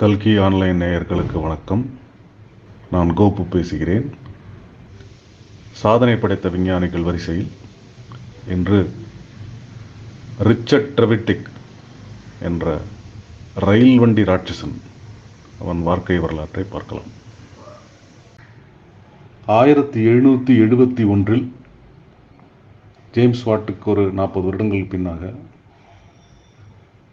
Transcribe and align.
கல்கி 0.00 0.38
ஆன்லைன் 0.38 0.80
நேயர்களுக்கு 0.80 1.42
வணக்கம். 1.42 1.98
நான் 2.90 3.16
கோபு 3.16 3.42
பேசுகிறேன். 3.42 4.10
சாதனை 5.72 6.16
படைத்த 6.16 6.48
விஞ்ஞானிகள் 6.48 7.02
வரிசையில் 7.02 7.48
இன்று 8.48 8.90
ரிச்சர்ட் 10.38 10.90
ட்ரெவிட்டிக் 10.96 11.46
என்ற 12.40 12.80
ரயில் 13.54 13.98
வண்டி 13.98 14.22
ராட்சசன் 14.22 14.76
அவன் 15.60 15.82
வாழ்க்கை 15.82 16.18
வரலாற்றை 16.18 16.64
பார்க்கலாம். 16.70 17.10
ஆயிரத்தி 19.46 20.06
எழுநூற்றி 20.06 20.58
எழுபத்தி 20.66 21.06
ஒன்றில் 21.06 21.52
ஜேம்ஸ் 23.12 23.48
வாட்டுக்கு 23.48 23.84
ஒரு 23.84 24.12
நாற்பது 24.12 24.46
வருடங்கள் 24.46 24.90
பின்னாக 24.94 25.34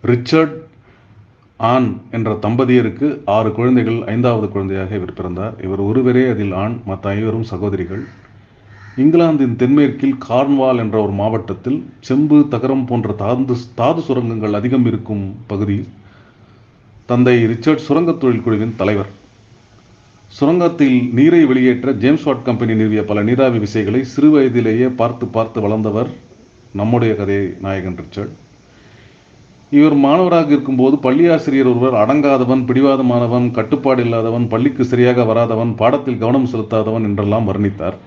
ரிச்சர்ட் 0.02 0.63
ஆண் 1.64 1.98
என்ற 2.12 2.38
தம்பதியருக்கு 2.42 3.22
ஆறு 3.26 3.52
குழந்தைகள் 3.52 4.04
ஐந்தாவது 4.04 4.50
குழந்தையாக 4.50 4.96
இவர் 4.96 5.14
பிறந்தார். 5.14 5.64
இவர் 5.64 5.80
ஒருவரே 5.80 6.28
அதில் 6.30 6.52
ஆண் 6.52 6.80
மற்ற 6.86 7.10
ஐவரும் 7.10 7.44
சகோதரிகள். 7.44 8.04
இங்கிலாந்தின் 8.96 9.56
தென்மேற்கில் 9.56 10.16
கார்ன்வால் 10.30 10.78
என்ற 10.78 11.02
ஒரு 11.02 11.12
மாவட்டத்தில் 11.12 11.90
செம்பு 12.00 12.48
தகரம் 12.50 12.86
போன்ற 12.86 13.14
தாது 13.14 13.56
தாது 13.76 14.02
சுரங்கங்கள் 14.02 14.54
அதிகம் 14.54 14.86
இருக்கும் 14.86 15.36
பகுதியில் 15.48 15.88
தந்தை 17.06 17.46
ரிச்சர்ட் 17.46 17.86
சுரங்கத் 17.88 18.18
தொழில் 18.18 18.44
குழுவின் 18.44 18.76
தலைவர். 18.78 19.12
சுரங்கத்தில் 20.40 21.14
நீரை 21.14 21.46
வெளியேற்ற 21.46 21.92
ஜேம்ஸ் 21.94 22.24
வாட் 22.24 22.44
கம்பெனி 22.44 22.74
நிறுவிய 22.74 23.02
பல 23.02 23.24
நீராவி 23.24 23.58
விசைகளை 23.58 24.02
சிறு 24.02 24.30
வயதிலேயே 24.30 24.88
பார்த்து 24.88 25.26
பார்த்து 25.28 25.62
வளர்ந்தவர் 25.62 26.08
நம்முடைய 26.74 27.16
கதை 27.16 27.54
நாயகன் 27.62 27.98
ரிச்சர்ட். 27.98 28.42
இவர் 29.78 29.96
மாணவராக 30.06 30.50
இருக்கும்போது 30.56 30.96
பள்ளி 31.06 31.26
ஆசிரியர் 31.34 31.70
ஒருவர் 31.72 31.96
அடங்காதவன் 32.02 32.64
பிடிவாதமானவன் 32.70 33.46
கட்டுப்பாடு 33.58 34.02
இல்லாதவன் 34.06 34.46
பள்ளிக்கு 34.54 34.84
சரியாக 34.92 35.24
வராதவன் 35.30 35.72
பாடத்தில் 35.82 36.20
கவனம் 36.24 36.50
செலுத்தாதவன் 36.52 37.08
என்றெல்லாம் 37.10 37.48
வர்ணித்தார். 37.50 37.98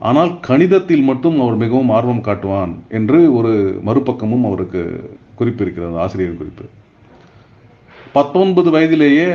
ஆனால் 0.00 0.32
கணிதத்தில் 0.48 1.04
மட்டும் 1.10 1.36
அவர் 1.42 1.56
மிகவும் 1.62 1.92
ஆர்வம் 1.98 2.24
காட்டுவான் 2.28 2.72
என்று 2.98 3.18
ஒரு 3.38 3.52
மறுபக்கமும் 3.88 4.46
அவருக்கு 4.48 4.82
குறிப்பிருக்கிறது 5.38 6.02
ஆசிரியர் 6.06 6.38
குறிப்பு. 6.40 6.64
பத்தொன்பது 8.16 8.68
வயதிலேயே 8.76 9.28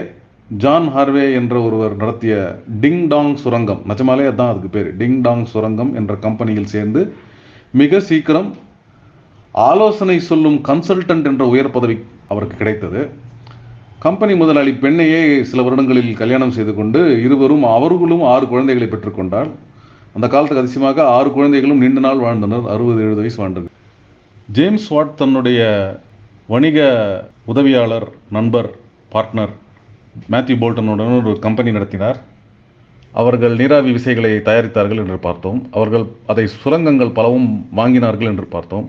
ஜான் 0.64 0.89
ஹார்வே 0.95 1.25
என்ற 1.39 1.55
ஒருவர் 1.67 1.94
நடத்திய 2.02 2.33
டிங் 2.83 3.03
டாங் 3.14 3.33
சுரங்கம் 3.44 3.81
நிஜமாலே 3.92 4.27
அதான் 4.31 4.52
அதுக்கு 4.52 4.69
பேர் 4.75 4.89
டிங் 4.99 5.19
டாங் 5.25 5.45
சுரங்கம் 5.53 5.92
என்ற 6.02 6.14
கம்பெனியில் 6.25 6.71
சேர்ந்து 6.75 7.02
மிக 7.81 7.99
சீக்கிரம் 8.09 8.49
ஆலோசனை 9.66 10.16
சொல்லும் 10.30 10.58
கன்சல்டன்ட் 10.67 11.27
என்ற 11.30 11.44
உயர் 11.52 11.69
பதவி 11.75 11.95
அவருக்கு 12.31 12.55
கிடைத்தது. 12.59 13.02
கம்பெனி 14.05 14.33
முதலாளி 14.41 14.72
பெண்ணையே 14.81 15.22
சில 15.49 15.61
வருடங்களில் 15.66 16.11
கல்யாணம் 16.19 16.53
செய்து 16.58 16.73
கொண்டு 16.80 16.99
இருவரும் 17.25 17.64
அவர்களும் 17.75 18.23
ஆறு 18.33 18.45
குழந்தைகளை 18.52 18.88
பெற்றுக்கொண்டால் 18.91 19.49
அந்த 20.16 20.25
காலத்துக்கு 20.33 20.64
அதிசயமாக 20.64 21.05
ஆறு 21.16 21.30
குழந்தைகளும் 21.38 21.81
நீண்ட 21.83 21.99
நாள் 22.08 22.22
வாழ்ந்தனர். 22.25 22.67
அறுபது 22.73 23.02
எழுபது 23.05 23.22
வயசு 23.23 23.39
வாழ்ந்தது 23.44 23.72
ஜேம்ஸ் 24.58 24.88
வாட் 24.94 25.17
தன்னுடைய 25.22 25.61
வணிக 26.53 26.77
உதவியாளர் 27.53 28.08
நண்பர் 28.38 28.69
பார்ட்னர் 29.16 29.55
மேத்யூ 30.33 30.55
போல்டனுடன் 30.61 31.17
ஒரு 31.19 31.33
கம்பெனி 31.47 31.71
நடத்தினார். 31.71 32.19
அவர்கள் 33.14 33.58
நீராவி 33.61 33.92
விசைகளை 33.97 34.31
தயாரித்தார்கள் 34.47 35.03
என்று 35.03 35.19
பார்த்தோம். 35.27 35.59
அவர்கள் 35.71 36.08
அதை 36.31 36.47
சுரங்கங்கள் 36.61 37.16
பலவும் 37.19 37.49
வாங்கினார்கள் 37.75 38.31
என்று 38.33 38.47
பார்த்தோம். 38.55 38.88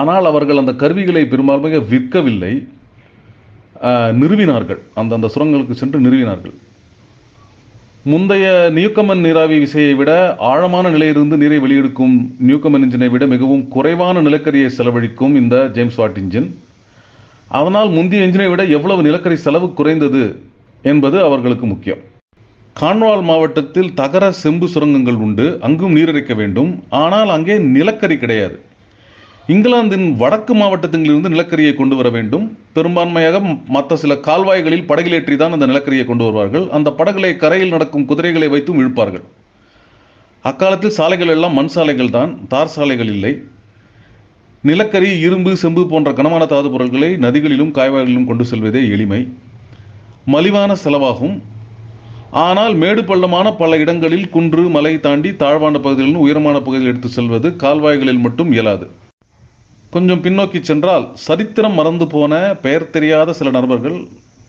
ஆனால் 0.00 0.26
அவர்கள் 0.30 0.60
அந்த 0.62 0.72
கருவிகளை 0.82 1.22
பெரும்பான்மையாக 1.32 1.86
விற்கவில்லை 1.92 2.54
நிறுவினார்கள். 4.20 4.80
அந்தந்த 5.00 5.28
சுரங்களுக்கு 5.34 5.74
சென்று 5.80 5.98
நிறுவினார்கள். 6.04 6.54
முந்தைய 8.12 8.46
நியூக்கமன் 8.76 9.22
நீராவி 9.26 9.56
விசையை 9.62 9.92
விட 9.98 10.12
ஆழமான 10.50 10.90
நிலையிலிருந்து 10.94 11.36
நீரை 11.42 11.58
வெளியெடுக்கும் 11.64 12.16
நியூக்கமன் 12.48 12.84
இன்ஜினை 12.86 13.08
விட 13.12 13.24
மிகவும் 13.34 13.62
குறைவான 13.74 14.22
நிலக்கரியை 14.26 14.70
செலவழிக்கும் 14.78 15.34
இந்த 15.40 15.56
ஜேம்ஸ் 15.76 15.98
வாட் 16.00 16.18
இன்ஜின். 16.22 16.48
அதனால் 17.58 17.90
முந்தைய 17.96 18.26
இன்ஜினை 18.26 18.48
விட 18.52 18.64
எவ்வளவு 18.76 19.06
நிலக்கரி 19.08 19.38
செலவு 19.46 19.68
குறைந்தது 19.78 20.24
என்பது 20.92 21.16
அவர்களுக்கு 21.28 21.66
முக்கியம். 21.72 22.02
கான்வால் 22.76 23.24
மாவட்டத்தில் 23.30 23.90
தகர 24.00 24.24
செம்பு 24.42 24.68
சுரங்கங்கள் 24.74 25.18
உண்டு 25.26 25.46
அங்கும் 25.66 25.96
நீரிறைக்க 25.96 26.32
வேண்டும். 26.40 26.70
ஆனால் 27.02 27.30
அங்கே 27.36 27.56
நிலக்கரி 27.76 28.16
கிடையாது. 28.22 28.56
இங்கிலாந்தின் 29.52 30.06
வடக்கு 30.20 30.52
மாவட்டத்திலிருந்து 30.58 31.30
நிலக்கரியை 31.32 31.72
கொண்டு 31.78 31.94
வர 31.96 32.08
வேண்டும். 32.14 32.44
பெரும்பான்மையாக 32.76 33.40
மற்ற 33.74 33.96
சில 34.02 34.12
கால்வாய்களில் 34.28 34.86
படகிலேற்றி 34.90 35.34
தான் 35.42 35.54
அந்த 35.56 35.66
நிலக்கரியை 35.70 36.04
கொண்டு 36.10 36.24
வருவார்கள். 36.26 36.64
அந்த 36.76 36.88
படகுகளை 36.98 37.32
கரையில் 37.42 37.74
நடக்கும் 37.74 38.06
குதிரைகளை 38.10 38.48
வைத்தும் 38.54 38.78
இழுப்பார்கள். 38.82 39.24
அக்காலத்தில் 40.50 40.96
சாலைகள் 40.98 41.32
எல்லாம் 41.34 41.54
மண் 41.58 41.70
சாலைகள் 41.74 42.14
தான் 42.16 42.32
தார் 42.54 42.72
சாலைகள் 42.76 43.10
இல்லை. 43.16 43.34
நிலக்கரி 44.70 45.10
இரும்பு 45.26 45.52
செம்பு 45.64 45.84
போன்ற 45.92 46.10
கனமான 46.18 46.42
தாது 46.54 46.68
பொருட்களை 46.74 47.12
நதிகளிலும் 47.26 47.74
காய்வாய்களிலும் 47.78 48.28
கொண்டு 48.32 48.44
செல்வதே 48.50 48.82
எளிமை. 48.96 49.20
மலிவான 50.34 50.72
செலவாகும். 50.86 51.36
ஆனால் 52.48 52.74
மேடு 52.82 53.02
பள்ளமான 53.08 53.48
பல 53.62 53.76
இடங்களில் 53.84 54.28
குன்று 54.34 54.62
மலை 54.76 54.96
தாண்டி 55.06 55.30
தாழ்வான 55.42 55.76
பகுதிகளிலும் 55.84 56.26
உயரமான 56.26 56.56
பகுதியில் 56.66 56.92
எடுத்து 56.92 57.10
செல்வது 57.16 57.48
கால்வாய்களில் 57.64 58.24
மட்டும் 58.26 58.52
இயலாது. 58.56 58.86
கொஞ்சம் 59.94 60.22
பின்னோக்கி 60.22 60.60
சென்றால் 60.68 61.04
சரித்திரம் 61.24 61.76
மறந்து 61.78 62.06
போன 62.14 62.32
பெயர் 62.62 62.86
தெரியாத 62.94 63.34
சில 63.38 63.50
நண்பர்கள் 63.56 63.98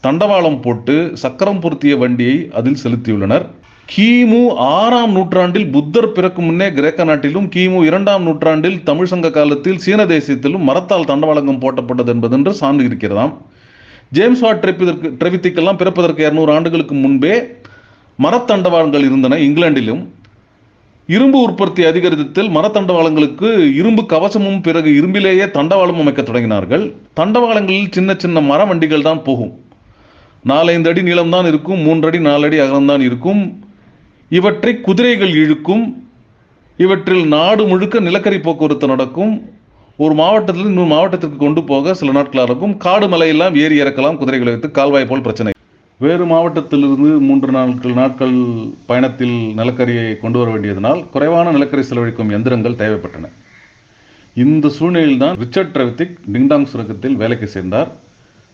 தண்டவாளம் 0.06 0.57
போட்டு 0.63 0.95
சக்கரம் 1.23 1.59
பொருத்திய 1.63 1.94
வண்டியை 2.03 2.38
அதில் 2.59 2.79
செலுத்தியுள்ளனர். 2.83 3.45
கிமு 3.89 4.39
ஆறாம் 4.78 5.13
நூற்றாண்டில் 5.17 5.67
புத்தர் 5.75 6.09
பிறக்கும் 6.16 6.47
முன்னே 6.50 6.69
கிரேக்க 6.78 7.05
நாட்டிலும் 7.09 7.47
கிமு 7.55 7.81
இரண்டாம் 7.89 8.25
நூற்றாண்டில் 8.28 8.79
தமிழ் 8.89 9.11
சங்க 9.11 9.31
காலத்தில் 9.38 9.81
சீன 9.85 10.07
தேசியத்திலும் 10.13 10.66
மரத்தால் 10.69 11.07
தண்டவாளங்கம் 11.11 11.61
போட்டப்பட்டது 11.66 12.13
என்பதென்று 12.16 12.53
சான்று 12.61 12.88
இருக்கிறதாம். 12.89 13.34
ஜேம்ஸ் 14.17 14.44
வாட் 14.45 14.66
ட்ரெவித்திக்கெல்லாம் 15.22 15.81
பிறப்பதற்கு 15.84 16.28
இருநூறு 16.28 16.53
ஆண்டுகளுக்கு 16.57 16.97
முன்பே 17.05 17.35
மரத்தண்டவாளங்கள் 18.19 19.07
இருந்தன 19.09 19.39
இங்கிலாண்டிலும் 19.47 20.03
இரும்பு 21.13 21.41
உற்பத்தி 21.41 21.81
அதிகரித்ததில் 21.83 22.47
மரத்தண்டவாளங்களுக்கு 22.55 23.49
இரும்பு 23.79 24.03
கவசமும் 24.13 24.61
பிறகு 24.61 24.89
இரும்பிலேயே 24.99 25.45
தண்டவாளம் 25.57 25.99
அமைக்க 26.03 26.21
தொடங்கினார்கள். 26.21 26.85
தண்டவாளங்களில் 27.19 27.91
சின்ன 27.91 28.16
சின்ன 28.23 28.41
மர 28.47 28.66
வண்டிகள் 28.66 29.05
தான் 29.07 29.21
போகும். 29.23 29.51
நாலைந்து 30.51 30.89
அடி 30.89 31.01
நீளம்தான் 31.01 31.47
இருக்கும் 31.51 31.79
மூன்றடி 31.79 32.19
நாலடி 32.19 32.59
அகலம்தான் 32.59 33.03
இருக்கும். 33.07 33.41
இவற்றை 34.29 34.73
குதிரைகள் 34.88 35.33
இழுக்கும். 35.43 35.85
இவற்றில் 36.77 37.25
நாடு 37.35 37.66
முழுக்க 37.67 37.99
நிலக்கரி 37.99 38.39
போக்குவரத்து 38.39 38.87
நடக்கும். 38.87 39.33
ஒரு 39.97 40.13
மாவட்டத்தில் 40.13 40.69
இன்னொரு 40.72 40.91
மாவட்டத்திற்கு 40.95 41.39
கொண்டு 41.45 41.63
போக 41.63 41.93
சில 41.93 42.11
நாட்களாக 42.11 42.49
இருக்கும். 42.51 42.77
காடு 42.77 43.07
மலையெல்லாம் 43.07 43.57
ஏறி 43.66 43.77
இறக்கலாம் 43.81 44.22
குதிரைகளை 44.23 44.53
வைத்து 44.53 44.72
கால்வாய் 44.79 45.11
போல் 45.11 45.27
பிரச்சனை 45.27 45.54
வேறு 45.97 46.25
மாவட்டத்திலிருந்து 46.25 47.19
மூன்று 47.19 47.51
நாட்கள் 47.51 47.94
நாட்கள் 47.94 48.33
பயணத்தில் 48.85 49.35
நிலக்கரியை 49.57 50.19
கொண்டு 50.19 50.39
வர 50.39 50.50
வேண்டியதனால் 50.51 51.09
குறைவான 51.09 51.51
நிலக்கரி 51.51 51.81
செலவழிக்கும் 51.81 52.29
எந்திரங்கள் 52.29 52.79
தேவைப்பட்டன. 52.81 53.29
இந்த 54.35 54.69
சூழ்நிலையில்தான் 54.69 55.38
ரிச்சர்ட் 55.38 55.75
ட்ரெவித்திக் 55.75 56.17
டிங்டாங் 56.34 56.66
சுரங்கத்தில் 56.72 57.16
வேலைக்கு 57.16 57.47
சேர்ந்தார். 57.47 57.91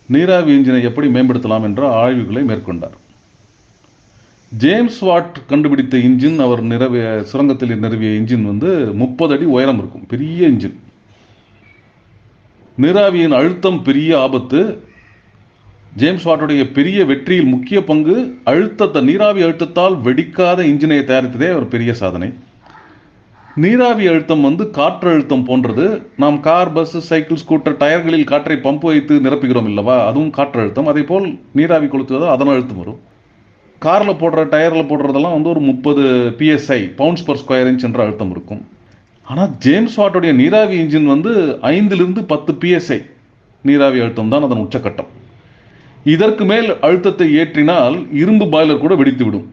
நீராவி 0.06 0.58
இன்ஜினை 0.58 0.82
எப்படி 0.82 1.08
மேம்படுத்தலாம் 1.08 1.62
என்ற 1.62 1.90
ஆய்வுகளை 1.94 2.42
மேற்கொண்டார். 2.42 2.96
ஜேம்ஸ் 4.48 4.98
வாட் 4.98 5.38
கண்டுபிடித்த 5.46 5.98
இன்ஜின் 5.98 6.38
அவர் 6.38 6.62
நிறவிய 6.62 7.24
சுரங்கத்தில் 7.32 7.76
நிறுவிய 7.78 8.10
இன்ஜின் 8.20 8.42
வந்து 8.42 8.92
முப்பது 8.94 9.34
அடி 9.34 9.44
உயரம் 9.44 9.78
இருக்கும் 9.78 10.06
பெரிய 10.06 10.48
இன்ஜின். 10.48 10.78
நீராவியின் 12.76 13.32
அழுத்தம் 13.32 13.82
பெரிய 13.82 14.20
ஆபத்து 14.20 14.60
ஜேம்ஸ் 16.00 16.26
வாட்டுடைய 16.26 16.62
பெரிய 16.76 16.98
வெற்றியில் 17.08 17.50
முக்கிய 17.54 17.78
பங்கு 17.88 18.14
அழுத்தத்தை 18.50 19.00
நீராவி 19.08 19.40
அழுத்தத்தால் 19.46 19.96
வெடிக்காத 20.06 20.60
இன்ஜினை 20.68 20.98
தயாரித்ததே 21.10 21.50
ஒரு 21.58 21.66
பெரிய 21.74 21.90
சாதனை. 22.00 22.28
நீராவி 23.64 24.04
அழுத்தம் 24.10 24.46
வந்து 24.48 24.64
காற்று 24.78 25.08
அழுத்தம் 25.14 25.44
போன்றது. 25.48 25.86
நாம் 26.22 26.38
கார் 26.48 26.72
பஸ் 26.76 26.96
சைக்கிள் 27.10 27.40
ஸ்கூட்டர் 27.42 27.76
டயர்களில் 27.82 28.30
காற்றை 28.32 28.56
பம்பு 28.66 28.88
வைத்து 28.90 29.14
நிரப்புகிறோம் 29.26 29.68
இல்லவா? 29.72 29.96
அதுவும் 30.08 30.32
காற்று 30.38 30.60
அழுத்தம். 30.62 30.90
அதே 30.92 31.02
போல் 31.10 31.26
நீராவி 31.60 31.88
கொளுத்துவதோ 31.94 32.28
அதன் 32.34 32.52
அழுத்தம் 32.54 32.82
வரும். 32.82 33.00
காரில் 33.82 34.20
போடுற 34.22 34.48
டயரில் 34.54 34.90
போடுறதெல்லாம் 34.90 35.36
வந்து 35.38 35.52
ஒரு 35.54 35.62
முப்பது 35.70 36.04
PSI 36.40 36.82
pounds 37.00 37.26
per 37.28 37.40
square 37.42 37.70
inch 37.72 37.88
என்ற 37.88 38.00
அழுத்தம் 38.04 38.34
இருக்கும். 38.36 38.62
ஆனால் 39.26 39.50
ஜேம்ஸ் 39.66 39.98
வாட்டுடைய 40.00 40.34
நீராவி 40.42 40.76
இன்ஜின் 40.84 41.12
வந்து 41.14 41.32
ஐந்திலிருந்து 41.76 42.22
பத்து 42.34 42.54
பிஎஸ்ஐ 42.62 43.00
நீராவி 43.64 44.00
அழுத்தம் 44.04 44.32
தான் 44.34 44.46
அதன் 44.48 44.64
உச்சக்கட்டம். 44.66 45.10
இதற்கு 46.06 46.44
மேல் 46.50 46.68
அழுத்தத்தை 46.86 47.26
ஏற்றினால் 47.40 47.96
இரும்பு 48.20 48.46
பாய்லர் 48.52 48.84
கூட 48.84 48.94
வெடித்து 49.00 49.24
விடும் 49.26 49.48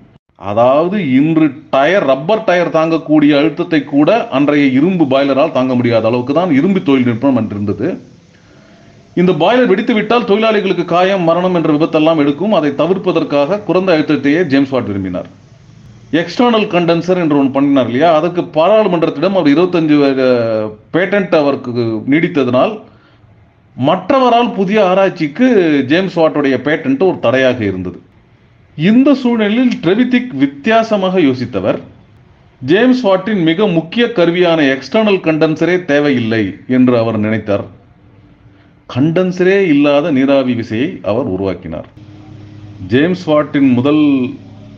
அதாவது 0.49 0.97
இன்று 1.17 1.47
டயர் 1.73 2.05
ரப்பர் 2.09 2.45
டயர் 2.47 2.75
தாங்கக்கூடிய 2.75 3.31
அழுத்தத்தை 3.39 3.79
கூட 3.95 4.09
அன்றைய 4.37 4.65
இரும்பு 4.77 5.05
பாய்லரால் 5.13 5.55
தாங்க 5.57 5.73
முடியாத 5.79 6.07
அளவுக்கு 6.09 6.33
தான் 6.37 6.51
இரும்பு 6.59 6.81
தொழில்நுட்பம் 6.87 7.37
அன்று 7.39 7.55
இருந்தது. 7.57 7.87
இந்த 9.19 9.31
பாய்லர் 9.41 9.69
வெடித்து 9.71 9.93
விட்டால் 9.97 10.27
தொழிலாளிகளுக்கு 10.29 10.85
காயம் 10.95 11.27
மரணம் 11.29 11.57
என்ற 11.59 11.69
விபத்தெல்லாம் 11.75 12.21
எடுக்கும். 12.23 12.55
அதை 12.59 12.69
தவிர்ப்பதற்காக 12.81 13.59
குறைந்த 13.67 13.91
அழுத்தத்தையே 13.95 14.41
ஜேம்ஸ் 14.53 14.73
வாட் 14.73 14.89
விரும்பினார். 14.91 15.29
எக்ஸ்டர்னல் 16.21 16.67
கண்டென்சர் 16.75 17.21
என்று 17.23 17.37
ஒன்று 17.39 17.55
பண்ணினார் 17.55 17.89
இல்லையா? 17.89 18.11
அதற்கு 18.19 18.41
பாராளுமன்றத்திடம் 18.59 19.35
அவர் 19.37 19.51
இருபத்தஞ்சு 19.55 19.97
பேட்டன்ட் 20.95 21.35
அவருக்கு 21.41 21.83
நீடித்ததனால் 22.13 22.73
மற்றவரால் 23.75 24.53
புதிய 24.53 24.87
ஆராய்ச்சிக்கு 24.87 25.47
ஜேம்ஸ் 25.87 26.19
வாட்டுடைய 26.19 26.55
பேட்டன்ட் 26.67 27.03
ஒரு 27.03 27.19
தடையாக 27.19 27.63
இருந்தது. 27.65 27.99
இந்த 28.77 29.13
சூழ்நிலையில் 29.13 29.79
ட்ரெவித்திக் 29.81 30.33
வித்தியாசமாக 30.33 31.19
யோசித்தவர் 31.19 31.79
ஜேம்ஸ் 32.61 33.07
வாட்டின் 33.07 33.41
மிக 33.43 33.67
முக்கிய 33.67 34.11
கருவியான 34.15 34.59
எக்ஸ்டர்னல் 34.73 35.21
கண்டென்சரே 35.27 35.85
தேவையில்லை 35.85 36.43
என்று 36.67 36.97
அவர் 36.97 37.19
நினைத்தார். 37.19 37.65
கண்டென்சரே 38.95 39.57
இல்லாத 39.67 40.11
நீராவி 40.11 40.53
விசையை 40.53 40.99
அவர் 41.01 41.25
உருவாக்கினார். 41.25 41.87
ஜேம்ஸ் 42.87 43.29
வாட்டின் 43.29 43.73
முதல் 43.73 44.03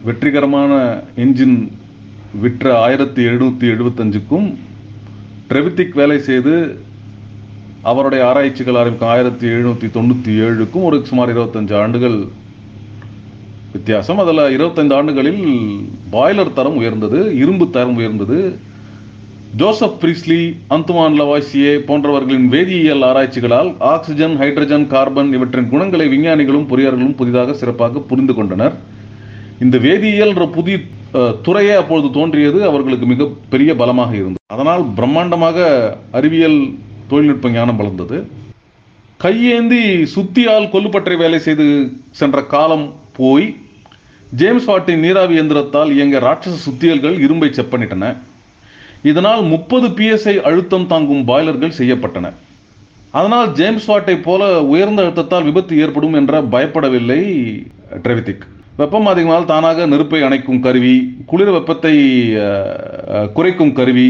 வெற்றிகரமான 0.04 1.02
என்ஜின் 1.16 1.58
விற்ற 2.42 2.80
ஆயிரத்தி 2.80 3.24
எழுநூற்றி 3.24 3.66
எழுபத்தஞ்சுக்கும் 3.74 4.48
ட்ரெவித்திக் 5.50 5.94
வேலை 5.94 6.20
செய்து 6.20 6.54
அவருடைய 7.84 8.28
ஆராய்ச்சிகள் 8.28 8.76
ஆரம்பிக்கும் 8.76 9.10
ஆயிரத்தி 9.10 9.48
எழுநூற்றி 9.48 9.88
தொண்ணூற்றி 9.90 10.32
ஏழுக்கும் 10.42 10.84
ஒரு 10.84 11.06
சுமார் 11.06 11.30
இருபத்தஞ்சு 11.30 11.76
ஆண்டுகள் 11.76 12.18
வித்தியாசம். 13.74 14.18
அதில் 14.18 14.52
இருபத்தைந்து 14.52 14.96
ஆண்டுகளில் 14.96 15.44
பாய்லர் 16.12 16.54
தரம் 16.54 16.76
உயர்ந்தது 16.76 17.36
இரும்பு 17.36 17.70
தரம் 17.70 17.96
உயர்ந்தது. 17.96 18.38
ஜோசப் 19.54 19.98
பிரிஸ்லி 20.02 20.40
அந்துமான் 20.70 21.18
லவாசியே 21.20 21.74
போன்றவர்களின் 21.88 22.48
வேதியியல் 22.52 23.06
ஆராய்ச்சிகளால் 23.06 23.70
ஆக்சிஜன் 23.90 24.36
ஹைட்ரஜன் 24.38 24.88
கார்பன் 24.88 25.34
இவற்றின் 25.34 25.70
குணங்களை 25.70 26.08
விஞ்ஞானிகளும் 26.08 26.70
பொறியாளர்களும் 26.70 27.16
புதிதாக 27.16 27.54
சிறப்பாக 27.54 28.00
புரிந்து 28.02 28.34
கொண்டனர். 28.34 28.76
இந்த 29.60 29.78
வேதியியல் 29.80 30.36
புதிய 30.52 30.78
அஹ், 31.14 31.36
துறையே 31.42 31.74
அப்பொழுது 31.74 32.12
தோன்றியது 32.12 32.66
அவர்களுக்கு 32.66 33.06
மிக 33.06 33.24
பெரிய 33.50 33.76
பலமாக 33.76 34.12
இருந்தது. 34.16 34.44
அதனால் 34.48 34.84
பிரம்மாண்டமாக 34.98 35.58
அறிவியல் 36.12 36.60
தொழில்நுட்ப 37.12 37.50
ஞானம் 37.58 37.80
வளர்ந்தது. 37.82 38.18
கையேந்தி 39.24 39.84
சுத்தியால் 40.14 40.72
கொல்லுப்பற்றை 40.74 41.16
வேலை 41.24 41.40
செய்து 41.48 41.66
சென்ற 42.20 42.38
காலம் 42.54 42.86
போய் 43.18 43.48
ஜேம்ஸ் 44.40 44.68
வாட்டின் 44.70 45.04
நீராவி 45.06 45.36
எந்திரத்தால் 45.42 45.90
இயங்க 45.96 46.18
ராட்சச 46.28 46.56
சுத்தியல்கள் 46.68 47.18
இரும்பை 47.26 47.50
செப்பனிட்டன. 47.58 48.06
இதனால் 49.10 49.44
முப்பது 49.52 49.88
பிஎஸ்ஐ 49.98 50.36
அழுத்தம் 50.48 50.88
தாங்கும் 50.92 51.28
பாய்லர்கள் 51.30 51.78
செய்யப்பட்டன. 51.80 52.28
அதனால் 53.20 53.50
ஜேம்ஸ் 53.60 53.88
வாட்டை 53.92 54.16
போல 54.28 54.42
உயர்ந்த 54.72 55.02
அழுத்தத்தால் 55.04 55.48
விபத்து 55.50 55.80
ஏற்படும் 55.84 56.18
என்ற 56.20 56.42
பயப்படவில்லை 56.54 57.22
ட்ரெவித்திக். 58.04 58.44
வெப்பம் 58.80 59.10
அதிகமானால் 59.12 59.50
தானாக 59.52 59.86
நெருப்பை 59.92 60.20
அணைக்கும் 60.28 60.62
கருவி 60.66 60.94
குளிர் 61.32 61.54
வெப்பத்தை 61.56 61.96
குறைக்கும் 63.38 63.74
கருவி 63.80 64.08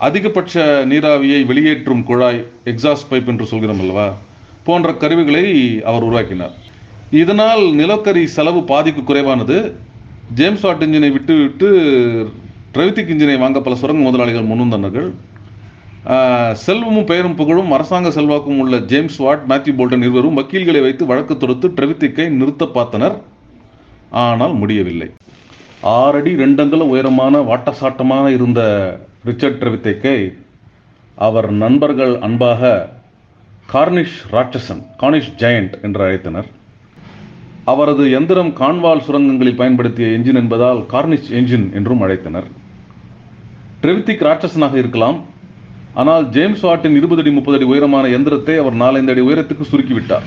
அதிகபட்ச 0.00 0.62
நீராவியை 0.90 1.40
வெளியேற்றும் 1.48 2.04
குழாய் 2.08 2.40
எக்ஸாஸ்ட் 2.70 3.08
பைப் 3.10 3.28
என்று 3.32 3.44
சொல்கிறோம் 3.50 3.80
அல்லவா? 3.82 4.06
போன்ற 4.66 4.88
கருவிகளை 5.02 5.44
அவர் 5.90 6.06
உருவாக்கினார். 6.06 6.54
இதனால் 7.22 7.62
நிலக்கரி 7.80 8.24
செலவு 8.36 8.60
பாதிக்கு 8.70 9.02
குறைவானது. 9.04 9.58
ஜேம்ஸ் 10.38 10.64
வாட் 10.66 10.82
இன்ஜினை 10.86 11.10
விட்டு 11.16 11.34
விட்டு 11.42 11.68
ட்ரெவித்திக் 12.74 13.12
இன்ஜினை 13.14 13.36
வாங்க 13.44 13.60
பல 13.60 13.76
சுரங்க 13.82 14.02
முதலாளிகள் 14.06 14.50
முன்வந்தனர்கள். 14.50 15.08
செல்வமும் 16.64 17.08
பெயரும் 17.10 17.38
புகழும் 17.40 17.72
அரசாங்க 17.72 18.10
செல்வாக்கும் 18.10 18.58
உள்ள 18.62 18.76
ஜேம்ஸ் 18.92 19.18
வாட் 19.24 19.44
மேத்யூ 19.48 19.74
போல்டன் 19.78 20.04
இருவரும் 20.06 20.38
வக்கீல்களை 20.40 20.80
வைத்து 20.86 21.06
வழக்கு 21.12 21.36
தொடுத்து 21.36 21.68
ட்ரெவித்திக்கை 21.76 22.28
நிறுத்த 22.40 22.64
பார்த்தனர். 22.74 23.16
ஆனால் 24.24 24.54
முடியவில்லை. 24.62 25.08
ஆறடி 25.96 26.34
ரெண்டங்குல 26.44 26.84
உயரமான 26.94 27.40
வாட்டசாட்டமாக 27.50 28.26
இருந்த 28.38 28.60
ரிச்சர்ட் 29.24 29.60
ட்ரெவித்தேக்கை 29.62 30.18
அவர் 31.14 31.50
நண்பர்கள் 31.52 32.18
அன்பாக 32.18 32.90
கார்னிஷ் 33.72 34.18
ராட்சசன் 34.32 34.82
கார்னிஷ் 35.00 35.30
ஜெயண்ட் 35.38 35.74
என்று 35.82 36.00
அழைத்தனர். 36.06 36.48
அவரது 37.64 38.10
எந்திரம் 38.10 38.50
கான்வால் 38.50 39.04
சுரங்கங்களில் 39.06 39.60
பயன்படுத்திய 39.60 40.08
என்ஜின் 40.08 40.40
என்பதால் 40.42 40.80
கார்னிஷ் 40.92 41.30
என்ஜின் 41.30 41.72
என்றும் 41.72 42.02
அழைத்தனர். 42.02 42.48
ட்ரெவித்திக் 43.82 44.24
ராட்சசனாக 44.28 44.74
இருக்கலாம். 44.74 45.18
ஆனால் 45.94 46.28
ஜேம்ஸ் 46.28 46.66
வாட்டின் 46.66 46.96
இருபது 47.00 47.20
அடி 47.20 47.30
முப்பது 47.30 47.56
அடி 47.56 47.66
உயரமான 47.66 48.08
எந்திரத்தை 48.08 48.56
அவர் 48.58 48.76
நாலஞ்சு 48.76 49.12
அடி 49.14 49.20
உயரத்துக்கு 49.20 49.64
சுருக்கிவிட்டார். 49.72 50.26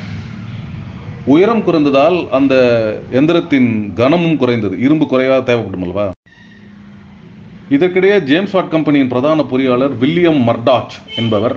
உயரம் 1.26 1.64
குறைந்ததால் 1.66 2.30
அந்த 2.30 2.54
எந்திரத்தின் 3.12 3.94
கனமும் 3.94 4.38
குறைந்தது. 4.38 4.80
இரும்பு 4.80 5.08
குறைவாக 5.08 5.42
தேவைப்படும் 5.42 5.82
அல்லவா? 5.82 6.12
இதற்கிடையே 7.76 8.18
ஜேம்ஸ் 8.28 8.54
வாட் 8.56 8.74
கம்பெனியின் 8.74 9.10
பிரதான 9.14 9.44
பொறியாளர் 9.52 9.94
வில்லியம் 10.02 10.40
மர்டாச் 10.50 10.94
என்பவர் 11.22 11.56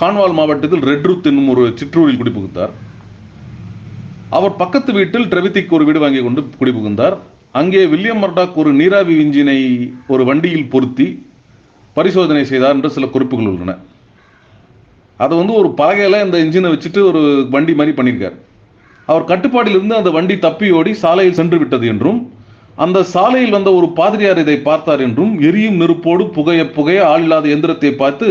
கான்வால் 0.00 0.34
மாவட்டத்தில் 0.38 0.86
ரெட்ருத் 0.90 1.28
என்னும் 1.30 1.48
ஒரு 1.48 1.72
சிற்றூரில் 1.74 2.18
குடிபுகுந்தார். 2.20 2.72
அவர் 4.36 4.56
பக்கத்து 4.56 4.92
வீட்டில் 4.92 5.28
ட்ரெவித்திக் 5.28 5.74
ஒரு 5.76 5.84
வீடு 5.84 6.00
வாங்கி 6.04 6.22
கொண்டு 6.22 6.42
குடிபுகுந்தார். 6.60 7.16
அங்கே 7.60 7.82
வில்லியம் 7.86 8.22
மர்டாக் 8.22 8.54
ஒரு 8.54 8.72
நீராவி 8.72 9.14
இன்ஜினை 9.24 9.58
ஒரு 10.06 10.24
வண்டியில் 10.24 10.70
பொருத்தி 10.74 11.08
பரிசோதனை 11.96 12.44
செய்தார் 12.44 12.76
என்று 12.76 12.90
சில 12.90 13.06
குறிப்புகள் 13.06 13.50
உள்ளன. 13.54 13.72
அதை 15.16 15.34
வந்து 15.38 15.52
ஒரு 15.52 15.68
பலகையில் 15.80 16.24
இந்த 16.24 16.38
இன்ஜினை 16.44 16.70
வச்சுட்டு 16.74 17.00
ஒரு 17.10 17.22
வண்டி 17.50 17.74
மாதிரி 17.74 17.96
பண்ணியிருக்கார். 17.98 18.36
அவர் 19.06 19.30
கட்டுப்பாட்டிலிருந்து 19.32 20.00
அந்த 20.00 20.10
வண்டி 20.10 20.34
தப்பி 20.38 20.70
ஓடி 20.78 20.92
சாலையில் 20.94 21.38
சென்று 21.40 21.58
விட்டது 21.58 21.86
என்றும் 21.86 22.20
அந்த 22.76 22.98
சாலையில் 23.12 23.54
வந்த 23.54 23.70
ஒரு 23.78 23.86
பாதிரியார் 23.98 24.40
இதை 24.42 24.56
பார்த்தார் 24.68 25.02
என்றும் 25.06 25.32
எரியும் 25.48 25.80
நெருப்போடு 25.82 26.24
புகைய 26.36 26.62
புகைய 26.76 27.00
ஆள் 27.10 27.24
இல்லாத 27.24 27.48
எந்திரத்தை 27.54 27.90
பார்த்து 28.02 28.28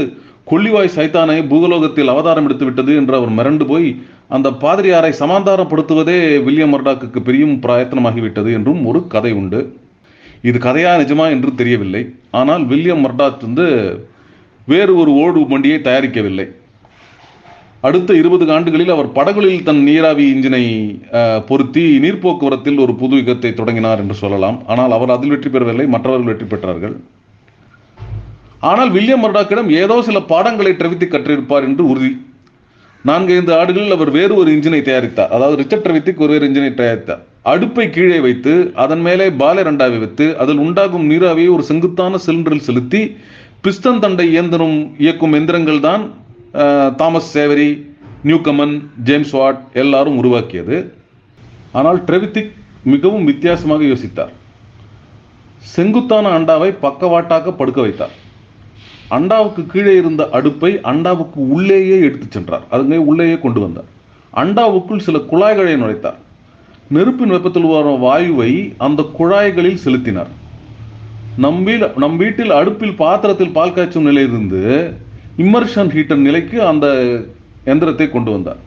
கொள்ளிவாய் 0.52 0.96
சைத்தானை 0.96 1.36
பூகலோகத்தில் 1.50 2.12
அவதாரம் 2.14 2.48
எடுத்து 2.48 2.66
விட்டது 2.68 2.92
என்று 3.02 3.14
அவர் 3.18 3.36
மிரண்டு 3.38 3.66
போய் 3.72 3.90
அந்த 4.36 4.48
பாதிரியாரை 4.64 5.12
சமாதானப்படுத்துவதே 5.20 6.18
வில்லியம் 6.46 6.74
மர்டாக்கு 6.74 7.22
பெரியும் 7.28 7.56
பிரயத்தனமாகிவிட்டது 7.66 8.50
என்றும் 8.58 8.82
ஒரு 8.92 9.02
கதை 9.14 9.32
உண்டு. 9.42 9.60
இது 10.50 10.58
கதையா 10.66 10.92
நிஜமா 11.02 11.26
என்று 11.36 11.52
தெரியவில்லை. 11.60 12.04
ஆனால் 12.40 12.64
வில்லியம் 12.72 13.04
மர்டாக் 13.06 13.46
வந்து 13.48 13.68
வேறு 14.68 14.94
ஒரு 15.02 15.12
ஓடு 15.24 15.40
வண்டியை 15.52 15.78
தயாரிக்கவில்லை. 15.88 16.48
அடுத்த 17.88 18.14
இருபது 18.22 18.46
ஆண்டுகளில் 18.56 18.92
அவர் 18.96 19.08
படகுகளில் 19.16 19.64
தன் 19.68 19.80
நீராவி 19.88 20.26
இன்ஜினை 20.34 20.66
பொருத்தி 21.12 21.48
பொருத்தி 21.50 21.84
நீர்ப்போக்குவரத்தில் 22.04 22.82
ஒரு 22.84 22.94
புது 23.00 23.16
யுகத்தை 23.20 23.52
தொடங்கினார் 23.60 24.02
என்று 24.04 24.16
சொல்லலாம். 24.24 24.58
ஆனால் 24.72 24.94
அவர் 24.98 25.14
அதில் 25.16 25.34
வெற்றி 25.34 25.50
பெறவில்லை 25.54 25.86
மற்றவர்கள் 25.94 26.30
வெற்றி 26.32 26.48
பெற்றார்கள். 26.52 26.94
ஆனால் 28.70 28.92
வில்லியம் 28.96 29.24
மர்டாக்கிடம் 29.26 29.72
ஏதோ 29.82 29.98
சில 30.10 30.20
பாடங்களை 30.34 30.74
ட்ரெவித்தி 30.80 31.08
கற்றிருப்பார் 31.08 31.68
என்று 31.70 31.84
உறுதி. 31.94 32.12
நான்கு 33.10 33.34
ஐந்து 33.40 33.54
ஆடுகளில் 33.60 33.96
அவர் 33.98 34.12
வேறு 34.18 34.34
ஒரு 34.42 34.50
இன்ஜினை 34.56 34.82
தயாரித்தார். 34.90 35.34
அதாவது 35.36 35.60
ரிச்சர்ட் 35.62 35.86
ட்ரெவித்திக் 35.86 36.24
ஒரு 36.24 36.32
வேறு 36.36 36.48
இன்ஜினை 36.50 36.72
தயாரித்தார். 36.82 37.22
அடுப்பை 37.52 37.86
கீழே 37.98 38.18
வைத்து 38.26 38.54
அதன் 38.84 39.04
மேலே 39.06 39.28
பாலை 39.42 39.62
ரெண்டாவை 39.70 40.00
வைத்து 40.04 40.26
அதில் 40.44 40.64
உண்டாகும் 40.66 41.08
நீராவியை 41.12 41.52
ஒரு 41.58 41.64
செங்குத்தான 41.70 42.20
சிலிண்டரில் 42.26 42.68
செலுத்தி 42.70 43.02
பிஸ்டன் 43.66 44.02
தண்டை 44.04 44.26
இயந்திரம் 44.36 44.78
இயக்கும் 45.04 45.36
எந்திரங்கள் 45.40 45.86
தான் 45.88 46.04
Thomas 46.98 47.30
Savery 47.30 47.96
Newcomen 48.24 48.74
James 49.04 49.32
Watt 49.32 49.62
எல்லாரும் 49.74 50.18
உருவாக்கியது. 50.18 50.96
ஆனால் 51.72 52.04
ட்ரெவித்திக் 52.04 52.52
மிகவும் 52.84 53.26
வித்தியாசமாக 53.26 53.84
யோசித்தார். 53.84 54.32
செங்குத்தான 55.60 56.40
அண்டாவை 56.40 56.74
பக்கவாட்டாக 56.82 57.52
படுக்க 57.52 57.82
வைத்தார். 57.82 58.12
அண்டாவுக்கு 59.10 59.66
கீழே 59.66 59.96
இருந்த 59.96 60.30
அடுப்பை 60.32 60.80
அண்டாவுக்கு 60.84 61.40
உள்ளேயே 61.56 62.00
எடுத்துச் 62.00 62.32
சென்றார். 62.32 62.64
அதுங்க 62.72 62.98
உள்ளேயே 62.98 63.40
கொண்டு 63.40 63.60
வந்தார். 63.60 63.90
அண்டாவுக்குள் 64.34 65.06
சில 65.08 65.18
குழாய்களை 65.18 65.74
நுழைத்தார். 65.84 66.20
நெருப்பின் 66.90 67.30
வெப்பத்தில் 67.30 67.64
வரும் 67.64 68.04
வாயுவை 68.04 68.74
அந்த 68.78 69.04
குழாய்களில் 69.18 69.84
செலுத்தினார். 69.86 70.32
நம் 71.38 71.64
வீல் 71.64 71.94
நம் 71.96 72.18
வீட்டில் 72.18 72.52
அடுப்பில் 72.52 72.96
பாத்திரத்தில் 72.96 73.52
பால் 73.52 73.74
காய்ச்சும் 73.74 74.08
நிலையிலிருந்து 74.10 74.64
இம்மர்ஷன் 75.38 75.92
ஹீட்டர் 75.94 76.16
நிலைக்கு 76.16 76.64
அந்த 76.64 76.88
எந்திரத்தை 77.66 78.10
கொண்டு 78.10 78.32
வந்தார் 78.32 78.60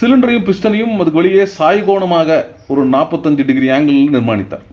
சிலிண்டரையும் 0.00 0.44
பிஸ்டனையும் 0.44 0.94
அதுக்கு 0.94 1.20
வெளியே 1.20 1.44
சாய்கோணமாக 1.58 2.44
ஒரு 2.68 2.86
நாற்பத்தஞ்சு 2.86 3.44
டிகிரி 3.44 3.70
ஆங்கிளில் 3.70 4.14
நிர்மாணித்தார். 4.14 4.64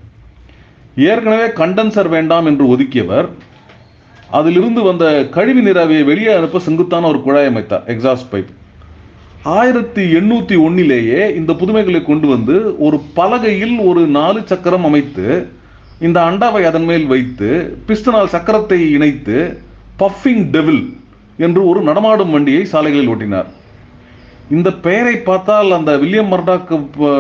ஏற்கனவே 0.96 1.46
கண்டென்சர் 1.46 2.10
வேண்டாம் 2.10 2.46
என்று 2.46 2.78
ஒதுக்கியவர் 2.78 3.30
அதிலிருந்து 4.30 4.82
வந்த 4.82 5.28
கழிவு 5.32 5.62
நீராவியை 5.62 6.04
வெளியே 6.04 6.34
அனுப்ப 6.34 6.60
செங்குத்தான 6.60 7.08
ஒரு 7.08 7.22
குழாய் 7.22 7.46
அமைத்தார் 7.46 7.84
எக்ஸாஸ்ட் 7.88 8.32
பைப் 8.32 8.52
ஆயிரத்தி 9.44 10.02
எண்ணூற்றி 10.02 10.56
ஒன்னிலேயே 10.58 11.36
இந்த 11.36 11.54
புதுமைகளை 11.54 12.04
கொண்டு 12.04 12.28
வந்து 12.28 12.78
ஒரு 12.80 13.02
பலகையில் 13.16 13.78
ஒரு 13.80 14.08
நாலு 14.08 14.42
சக்கரம் 14.46 14.84
அமைத்து 14.84 15.48
இந்த 16.00 16.22
அண்டாவை 16.24 16.64
அதன் 16.64 16.84
மேல் 16.84 17.06
வைத்து 17.06 17.78
பிஸ்டனால் 17.88 18.34
சக்கரத்தை 18.36 18.92
இணைத்து 18.92 19.60
பஃபிங் 20.02 20.46
டெவில் 20.54 20.84
என்று 21.46 21.62
ஒரு 21.70 21.80
நடமாடும் 21.90 22.34
வண்டியை 22.36 22.64
சாலைகளில் 22.72 23.12
ஓட்டினார். 23.12 23.50
இந்த 24.56 24.70
பெயரை 24.86 25.14
பார்த்தால் 25.28 25.70
அந்த 25.78 25.92
வில்லியம் 26.02 26.32
மர்டாக்கு 26.34 26.76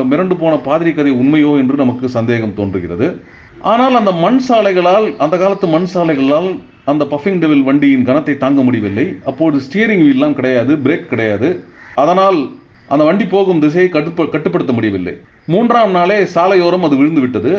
மிரண்டு 0.09 0.35
போன 0.41 0.53
பாதிரி 0.67 0.91
கதை 0.97 1.13
உண்மையோ 1.21 1.51
என்று 1.61 1.75
நமக்கு 1.83 2.09
சந்தேகம் 2.17 2.57
தோன்றுகிறது. 2.59 3.07
ஆனால் 3.73 3.95
அந்த 3.99 4.11
மண் 4.23 4.41
சாலைகளால் 4.47 5.07
அந்த 5.25 5.35
காலத்து 5.43 5.67
மண் 5.75 5.89
சாலைகளால் 5.93 6.49
அந்த 6.91 7.03
பஃபிங் 7.13 7.39
டெவில் 7.43 7.65
வண்டியின் 7.69 8.05
கனத்தை 8.09 8.35
தாங்க 8.43 8.61
முடியவில்லை. 8.67 9.07
அப்போது 9.29 9.63
ஸ்டியரிங் 9.67 10.05
வீல்லாம் 10.07 10.37
கிடையாது 10.39 10.75
பிரேக் 10.85 11.11
கிடையாது. 11.13 11.49
அதனால் 12.03 12.39
அந்த 12.93 13.03
வண்டி 13.07 13.25
போகும் 13.35 13.63
திசையை 13.63 13.89
கட்டுப்ப 13.95 14.27
கட்டுப்படுத்த 14.33 14.73
முடியவில்லை. 14.77 15.13
மூன்றாம் 15.53 15.95
நாளே 15.97 16.19
சாலையோரம் 16.35 16.85
அது 16.87 16.95
விழுந்து 16.99 17.23
விட்டது 17.23 17.53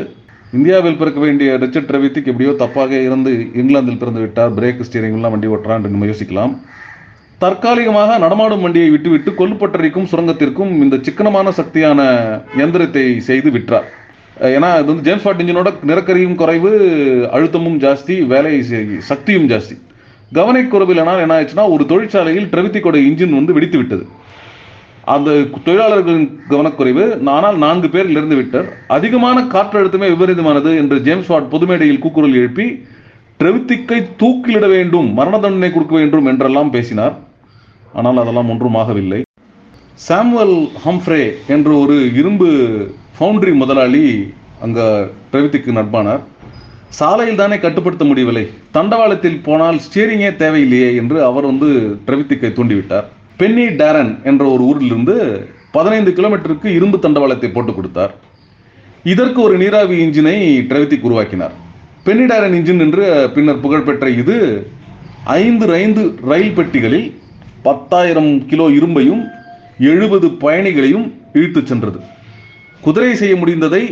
இந்தியாவில் 0.52 0.96
பிறக்க 0.96 1.20
வேண்டிய 1.20 1.56
ரிச்சர்ட் 1.56 1.90
ரவித்திக் 1.90 2.26
எப்படியோ 2.26 2.50
தப்பாக 2.50 3.04
இருந்து 3.04 3.46
இங்கிலாந்தில் 3.54 3.98
பிறந்து 3.98 4.20
விட்டார். 4.20 4.54
பிரேக் 4.54 4.82
ஸ்டீரிங்லாம் 4.92 5.30
வண்டி 5.30 5.46
ஓட்டுறான் 5.46 5.76
என்று 5.76 5.88
நம்ம 5.88 6.06
யோசிக்கலாம். 6.06 6.58
தற்காலிகமாக 7.38 8.18
நடமாடும் 8.18 8.60
வண்டியை 8.60 8.90
விட்டுவிட்டு 8.90 9.30
கொல்லுப்பட்டறைக்கும் 9.30 10.06
சுரங்கத்திற்கும் 10.10 10.70
இந்த 10.70 10.96
சிக்கனமான 11.00 11.50
சக்தியான 11.50 12.40
இயந்திரத்தை 12.54 13.20
செய்து 13.20 13.50
விற்றார் 13.50 13.84
ஏன்னா 14.40 14.74
இது 14.74 14.84
வந்து 14.84 15.02
ஜேம்ஸ் 15.02 15.28
ஃபார்ட் 15.28 15.42
இன்ஜினோட 15.42 15.72
நிறக்கரியும் 15.86 16.34
குறைவு 16.34 16.70
அழுத்தமும் 17.32 17.78
ஜாஸ்தி 17.78 18.26
வேலை 18.26 18.60
செய்- 18.60 18.98
சக்தியும் 18.98 19.48
ஜாஸ்தி. 19.48 19.80
கவனக்குறைவில்னால் 20.34 21.20
என்ன 21.20 21.40
ஆயிடுச்சுன்னா 21.40 21.70
ஒரு 21.70 21.86
தொழிற்சாலையில் 21.86 22.46
ட்ரெவித்திக்கோட 22.46 22.94
இன்ஜின் 22.94 23.34
வந்து 23.34 23.52
வெடித்து 23.52 23.76
விட்டது. 23.76 24.06
அந்த 25.14 25.30
தொழிலாளர்களின் 25.66 26.28
கவனக்குறைவு 26.52 27.04
ஆனால் 27.34 27.56
நான்கு 27.64 27.88
பேர் 27.94 28.12
இறந்து 28.14 28.36
விட்டார். 28.38 28.68
அதிகமான 28.96 29.42
காற்றழுத்தமே 29.54 30.06
விபரீதமானது 30.12 30.70
என்று 30.82 30.96
ஜேம்ஸ் 31.06 31.30
வாட் 31.32 31.52
பொதுமேடையில் 31.54 32.02
கூக்குரல் 32.04 32.38
எழுப்பி 32.40 32.66
ட்ரெவித்திக்கை 33.40 34.00
தூக்கிலிட 34.20 34.66
வேண்டும் 34.74 35.08
மரண 35.18 35.34
தண்டனை 35.44 35.70
கொடுக்க 35.72 35.94
வேண்டும் 36.00 36.28
என்றெல்லாம் 36.32 36.74
பேசினார். 36.76 37.14
ஆனால் 37.98 38.20
அதெல்லாம் 38.22 38.50
ஒன்றும் 38.52 38.78
ஆகவில்லை. 38.82 39.20
சாமுவல் 40.06 40.56
ஹம்ஃப்ரே 40.86 41.22
என்ற 41.54 41.68
ஒரு 41.82 41.96
இரும்பு 42.20 42.48
ஃபவுண்டரி 43.18 43.52
முதலாளி 43.62 44.04
அங்க 44.64 44.80
ட்ரெவித்திக்கு 45.30 45.78
நட்பானார். 45.78 46.22
சாலையில் 46.98 47.40
தானே 47.40 47.56
கட்டுப்படுத்த 47.62 48.04
முடியவில்லை. 48.08 48.46
தண்டவாளத்தில் 48.76 49.44
போனால் 49.46 49.78
ஸ்டீரிங்கே 49.86 50.30
தேவையில்லையே 50.42 50.90
என்று 51.02 51.18
அவர் 51.28 51.50
வந்து 51.50 51.68
ட்ரெவித்திக்கை 52.06 52.50
தூண்டிவிட்டார். 52.58 53.06
பென்னி 53.40 53.64
டேரன் 53.80 54.12
என்ற 54.28 54.42
ஒரு 54.52 54.62
ஊரிலிருந்து 54.70 55.14
பதினைந்து 55.72 56.10
கிலோமீட்டருக்கு 56.18 56.68
இரும்பு 56.76 56.98
தண்டவாளத்தை 57.02 57.48
போட்டு 57.52 57.72
கொடுத்தார். 57.74 58.12
இதற்கு 59.12 59.40
ஒரு 59.46 59.56
நீராவி 59.62 59.96
இன்ஜினை 60.04 60.36
டிரவித்திக் 60.68 61.04
உருவாக்கினார். 61.08 61.54
பென்னி 62.06 62.24
டேரன் 62.30 62.56
இன்ஜின் 62.58 62.82
என்று 62.84 63.04
பின்னர் 63.34 63.62
புகழ்பெற்ற 63.64 64.06
இது 64.22 64.36
ஐந்து 65.40 65.66
ஐந்து 65.82 66.02
ரயில் 66.30 66.56
பெட்டிகளில் 66.58 67.06
பத்தாயிரம் 67.62 68.32
கிலோ 68.46 68.68
இரும்பையும் 68.78 69.22
எழுபது 69.92 70.26
பயணிகளையும் 70.44 71.06
இழுத்துச் 71.32 71.66
சென்றது. 71.66 72.00
குதிரை 72.80 73.14
செய்ய 73.14 73.34
முடிந்ததை 73.42 73.84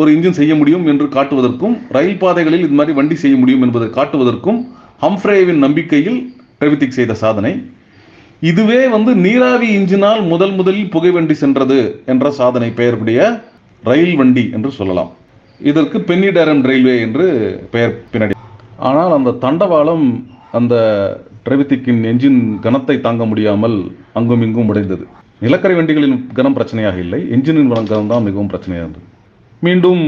ஒரு 0.00 0.10
இன்ஜின் 0.16 0.38
செய்ய 0.40 0.54
முடியும் 0.54 0.86
என்று 0.86 1.06
காட்டுவதற்கும் 1.18 1.76
ரயில் 1.96 2.20
பாதைகளில் 2.22 2.64
இது 2.66 2.76
மாதிரி 2.78 2.96
வண்டி 2.98 3.16
செய்ய 3.22 3.36
முடியும் 3.36 3.62
என்பதை 3.62 3.88
காட்டுவதற்கும் 3.98 4.60
ஹம்ஃப்ரேவின் 5.04 5.62
நம்பிக்கையில் 5.66 6.18
டிரவித்திக் 6.58 6.98
செய்த 6.98 7.14
சாதனை. 7.14 7.54
இதுவே 8.48 8.78
வந்து 8.94 9.12
நீராவி 9.24 9.68
இன்ஜினால் 9.78 10.20
முதல் 10.30 10.54
முதலில் 10.58 10.92
புகை 10.94 11.10
வண்டி 11.16 11.34
சென்றது 11.42 11.76
என்ற 12.12 12.30
சாதனை 12.38 12.68
பெயருடைய 12.78 13.18
ரயில் 13.88 14.16
வண்டி 14.20 14.44
என்று 14.56 14.70
சொல்லலாம். 14.78 15.10
இதற்கு 15.60 15.98
பென்னிடரம் 16.08 16.62
ரயில்வே 16.68 16.94
என்று 17.06 17.26
பெயர் 17.74 17.94
பின்னாடி. 18.12 18.36
ஆனால் 18.88 19.12
அந்த 19.18 19.36
தண்டவாளம் 19.44 20.06
அந்த 20.58 20.74
ட்ரெவித்திக்கின் 21.44 22.02
என்ஜின் 22.10 22.40
கனத்தை 22.64 22.96
தாங்க 23.06 23.24
முடியாமல் 23.30 23.78
அங்கும் 24.18 24.44
இங்கும் 24.46 24.70
உடைந்தது. 24.72 25.04
நிலக்கரி 25.44 25.74
வண்டிகளின் 25.78 26.18
கனம் 26.38 26.56
பிரச்சனையாக 26.58 26.98
இல்லை 27.04 27.20
என்ஜினின் 27.36 27.72
கனம் 27.92 28.12
தான் 28.12 28.26
மிகவும் 28.28 28.52
பிரச்சனையாக 28.52 28.84
இருந்தது. 28.84 29.06
மீண்டும் 29.66 30.04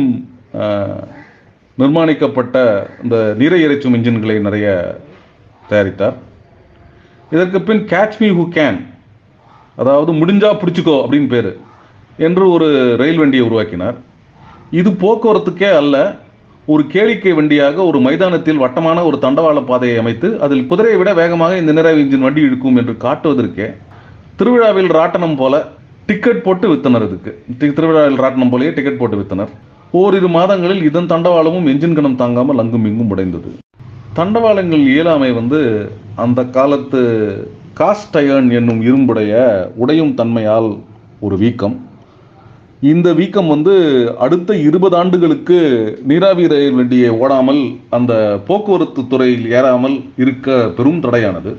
நிர்மாணிக்கப்பட்ட 1.79 2.59
இந்த 3.05 3.17
நீரை 3.41 3.59
இறைச்சும் 3.67 3.97
என்ஜின்களை 3.99 4.37
நிறைய 4.49 4.69
தயாரித்தார். 5.71 6.17
இதற்கு 7.31 7.61
பின் 7.61 7.85
கேட்ச் 7.85 8.19
மீ 8.19 8.29
ஹூ 8.29 8.49
கேன் 8.51 8.87
அதாவது 9.77 10.13
முடிஞ்சா 10.13 10.57
பிடிச்சிக்கோ 10.57 11.05
அப்படின்னு 11.05 11.29
பேர் 11.29 11.59
என்று 12.17 12.51
ஒரு 12.51 12.97
ரயில் 12.97 13.19
வண்டியை 13.19 13.47
உருவாக்கினார். 13.47 13.95
இது 14.71 14.91
போக்குவரத்துக்கே 14.91 15.77
அல்ல 15.77 16.17
ஒரு 16.67 16.83
கேளிக்கை 16.83 17.35
வண்டியாக 17.35 17.87
ஒரு 17.87 18.01
மைதானத்தில் 18.01 18.57
வட்டமான 18.57 19.05
ஒரு 19.05 19.19
தண்டவாள 19.21 19.65
பாதையை 19.65 19.99
அமைத்து 19.99 20.41
அதில் 20.41 20.67
குதிரையை 20.67 20.99
விட 20.99 21.15
வேகமாக 21.15 21.57
இந்த 21.57 21.73
நிறைவு 21.73 22.01
இன்ஜின் 22.01 22.21
வண்டி 22.21 22.41
இழுக்கும் 22.41 22.77
என்று 22.77 22.93
காட்டுவதற்கே 22.93 23.75
திருவிழாவில் 24.37 24.91
ராட்டனம் 24.91 25.37
போல 25.37 25.67
டிக்கெட் 26.07 26.43
போட்டு 26.43 26.69
வித்தனர் 26.69 27.03
இதுக்கு. 27.03 27.45
தி- 27.59 27.73
திருவிழாவில் 27.73 28.21
ராட்டனம் 28.21 28.55
போலயே 28.55 28.75
டிக்கெட் 28.75 28.99
போட்டு 28.99 29.17
வித்தனர். 29.17 29.49
ஓரிரு 29.91 30.29
மாதங்களில் 30.29 30.85
இதன் 30.85 31.07
தண்டவாளமும் 31.07 31.67
என்ஜின் 31.67 31.95
கணம் 31.95 32.17
தாங்காமல் 32.17 32.59
அங்கும் 32.59 32.85
இங்கும் 32.85 33.11
உடைந்தது. 33.11 33.55
தண்டவாளங்கள் 34.17 34.83
இயலாமை 34.91 35.29
வந்து 35.39 35.61
அந்த 36.25 36.41
காலத்து 36.57 37.01
காஸ்ட் 37.79 38.17
அயர்ன் 38.21 38.51
என்னும் 38.59 38.83
இரும்புடைய 38.89 39.33
உடையும் 39.83 40.13
தன்மையால் 40.19 40.69
ஒரு 41.27 41.37
வீக்கம். 41.41 41.75
இந்த 42.93 43.09
வீக்கம் 43.21 43.49
வந்து 43.53 43.75
அடுத்த 44.25 44.57
இருபது 44.67 44.97
ஆண்டுகளுக்கு 45.01 45.59
நீராவி 46.11 46.47
ரயில் 46.53 46.79
வண்டியை 46.79 47.11
ஓடாமல் 47.23 47.63
அந்த 47.99 48.13
போக்குவரத்து 48.47 49.05
துறையில் 49.15 49.49
ஏறாமல் 49.57 49.97
இருக்க 50.25 50.57
பெரும் 50.77 51.03
தடையானது. 51.07 51.55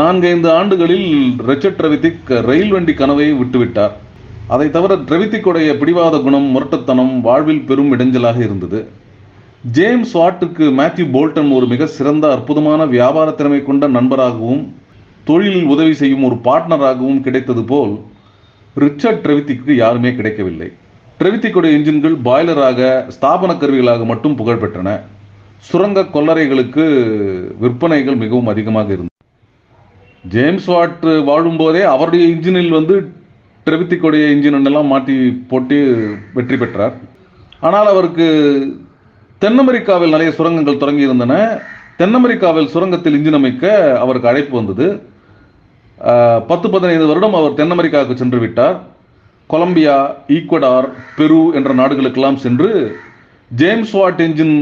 நான்கைந்து 0.00 0.50
ஆண்டுகளில் 0.58 1.10
ரெச்சட் 1.50 1.82
ரவித்திக் 1.86 2.32
ரயில் 2.50 2.72
வண்டி 2.76 2.94
கனவை 3.02 3.28
விட்டுவிட்டார். 3.42 3.96
அதை 4.54 4.70
தவிர 4.78 4.92
ட்ரெவித்திக்குடைய 5.08 5.70
பிடிவாத 5.82 6.18
குணம் 6.28 6.48
முரட்டுத்தனம் 6.54 7.14
வாழ்வில் 7.28 7.66
பெரும் 7.70 7.92
இடைஞ்சலாக 7.96 8.40
இருந்தது. 8.48 8.80
ஜேம்ஸ் 9.64 10.12
வாட்டுக்கு 10.18 10.64
மேத்யூ 10.76 11.04
போல்டன் 11.14 11.50
ஒரு 11.56 11.66
மிக 11.72 11.86
சிறந்த 11.96 12.24
அற்புதமான 12.34 12.84
வியாபார 12.94 13.28
திறமை 13.38 13.58
கொண்ட 13.62 13.84
நண்பராகவும் 13.96 14.62
தொழிலில் 15.28 15.68
உதவி 15.74 15.94
செய்யும் 16.00 16.24
ஒரு 16.28 16.36
பார்ட்னராகவும் 16.46 17.20
கிடைத்தது 17.26 17.62
போல் 17.72 17.92
ரிச்சர்ட் 18.76 19.20
ட்ரெவித்திக்கு 19.24 19.72
யாருமே 19.82 20.10
கிடைக்கவில்லை. 20.14 20.68
ட்ரெவித்திக்குடைய 21.20 21.76
இன்ஜின்கள் 21.78 22.16
பாய்லராக 22.28 22.80
ஸ்தாபன 23.16 23.58
கருவிகளாக 23.62 24.04
மட்டும் 24.12 24.38
புகழ் 24.40 24.62
பெற்றன 24.64 24.98
சுரங்க 25.68 26.08
கொல்லறைகளுக்கு 26.16 26.84
விற்பனைகள் 27.62 28.20
மிகவும் 28.24 28.52
அதிகமாக 28.52 28.88
இருந்தது. 28.96 29.16
ஜேம்ஸ் 30.24 30.68
வாட் 30.74 31.08
வாழும்போதே 31.30 31.82
அவருடைய 31.94 32.24
இன்ஜினில் 32.34 32.76
வந்து 32.78 32.94
ட்ரெவித்திக்குடைய 33.66 34.26
இன்ஜின் 34.34 34.68
எல்லாம் 34.70 34.92
மாட்டி 34.92 35.16
போட்டு 35.50 35.78
வெற்றி 36.36 36.56
பெற்றார். 36.56 36.94
ஆனால் 37.68 37.88
அவருக்கு 37.94 38.28
தென் 39.42 39.58
அமெரிக்காவில் 39.60 40.14
நிறைய 40.14 40.30
சுரங்கங்கள் 40.38 40.80
தொடங்கியிருந்தன. 40.80 41.34
தென் 42.00 42.16
அமெரிக்காவில் 42.18 42.72
சுரங்கத்தில் 42.72 43.14
இன்ஜின் 43.18 43.38
அமைக்க 43.38 43.64
அவருக்கு 44.02 44.28
அழைப்பு 44.30 44.54
வந்தது. 44.58 44.86
பத்து 46.50 46.66
பதினைந்து 46.74 47.06
வருடம் 47.10 47.36
அவர் 47.38 47.56
தென் 47.60 47.72
அமெரிக்காவுக்கு 47.74 48.14
சென்று 48.22 48.38
விட்டார். 48.42 48.76
கொலம்பியா 49.52 49.96
ஈக்வடார் 50.36 50.88
பெரு 51.18 51.40
என்ற 51.58 51.70
நாடுகளுக்கெல்லாம் 51.80 52.40
சென்று 52.44 52.68
ஜேம்ஸ் 53.50 53.94
வாட் 53.98 54.20
என்ஜின் 54.26 54.56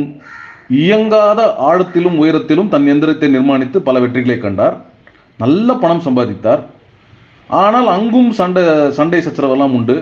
இயங்காத 0.83 1.41
ஆழத்திலும் 1.71 2.21
உயரத்திலும் 2.23 2.71
தன் 2.75 2.89
எந்திரத்தை 2.95 3.31
நிர்மாணித்து 3.37 3.81
பல 3.89 3.99
வெற்றிகளை 4.05 4.39
கண்டார். 4.45 4.77
நல்ல 5.45 5.69
பணம் 5.83 6.05
சம்பாதித்தார். 6.07 6.63
ஆனால் 7.63 7.91
அங்கும் 7.97 8.31
சண்டை 8.39 8.65
சண்டை 9.01 9.21
சச்சரவெல்லாம் 9.27 9.77
உண்டு. 9.81 9.99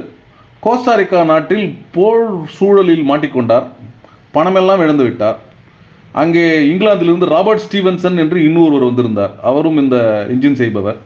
கோஸ்டாரிக்கா 0.67 1.19
நாட்டில் 1.33 1.67
போர் 1.97 2.25
சூழலில் 2.59 3.05
மாட்டிக்கொண்டார். 3.11 3.67
பணமெல்லாம் 4.37 4.85
இழந்து 4.85 5.05
விட்டார். 5.07 5.39
அங்கே 6.23 6.45
இங்கிலாந்திலிருந்து 6.71 7.27
ராபர்ட் 7.35 7.65
ஸ்டீவன்சன் 7.65 8.17
என்று 8.23 8.39
இன்னொருவர் 8.47 8.89
வந்திருந்தார். 8.89 9.33
அவரும் 9.51 9.79
இந்த 9.83 9.97
இன்ஜின் 10.35 10.59
செய்பவர். 10.61 10.99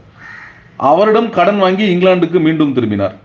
அவரிடம் 0.91 1.29
கடன் 1.39 1.61
வாங்கி 1.65 1.85
இங்கிலாந்துக்கு 1.95 2.39
மீண்டும் 2.47 2.75
திரும்பினார். 2.77 3.17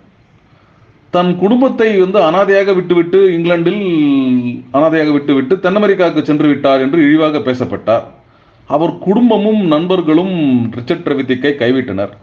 தன் 1.13 1.29
குடும்பத்தை 1.41 1.88
வந்து 2.03 2.19
அனாதையாக 2.27 2.71
விட்டுவிட்டு 2.77 3.19
இங்கிலாந்தில் 3.35 3.81
அனாதையாக 4.77 5.12
விட்டுவிட்டு 5.17 5.53
தென் 5.65 5.77
அமெரிக்காவுக்கு 5.79 6.21
சென்று 6.29 6.47
விட்டார் 6.51 6.83
என்று 6.85 7.00
இழிவாக 7.07 7.41
பேசப்பட்டார். 7.47 8.05
அவர் 8.75 8.93
குடும்பமும் 9.05 9.62
நண்பர்களும் 9.74 10.33
ரிச்சர்ட் 10.77 11.07
ரவித்திக்கை 11.12 11.51
கைவிட்டனர். 11.62 12.13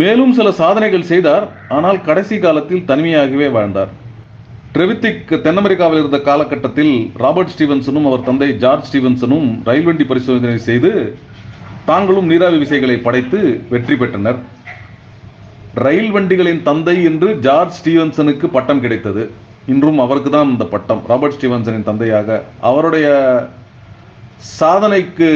மேலும் 0.00 0.32
சில 0.38 0.50
சாதனைகள் 0.60 1.08
செய்தார். 1.12 1.46
ஆனால் 1.76 1.98
கடைசி 2.08 2.38
காலத்தில் 2.44 2.86
தனிமையாகவே 2.90 3.48
வாழ்ந்தார். 3.56 3.92
ட்ரெவித்திக் 4.76 5.30
தென் 5.44 5.58
அமெரிக்காவில் 5.60 5.98
இருந்த 5.98 6.18
காலகட்டத்தில் 6.26 6.90
ராபர்ட் 7.22 7.52
ஸ்டீவன்சனும் 7.52 8.06
அவர் 8.08 8.24
தந்தை 8.26 8.48
ஜார்ஜ் 8.62 8.88
ஸ்டீவன்சனும் 8.88 9.46
ரயில் 9.68 9.86
வண்டி 9.88 10.04
பரிசோதனை 10.10 10.58
செய்து 10.66 10.90
தாங்களும் 11.86 12.28
நீராவி 12.32 12.58
விசைகளை 12.62 12.96
படைத்து 13.06 13.38
வெற்றி 13.70 13.96
பெற்றனர். 13.96 14.38
ரயில் 15.84 16.10
வண்டிகளின் 16.16 16.62
தந்தை 16.68 16.96
என்று 17.10 17.28
ஜார்ஜ் 17.46 17.78
ஸ்டீவன்சனுக்கு 17.78 18.48
பட்டம் 18.56 18.82
கிடைத்தது. 18.84 19.24
இன்றும் 19.66 19.98
அவருக்கு 19.98 20.30
தான் 20.30 20.50
இந்த 20.54 20.66
பட்டம். 20.74 21.02
ராபர்ட் 21.10 21.36
ஸ்டீவன்சனின் 21.36 21.88
தந்தையாக. 21.90 22.42
அவருடைய 22.70 23.08
சாதனைக்கு 24.60 25.30